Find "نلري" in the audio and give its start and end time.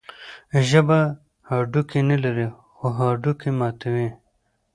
2.09-2.47